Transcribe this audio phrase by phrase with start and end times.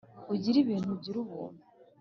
[0.31, 1.61] Ugire ibintu ugire ubuntu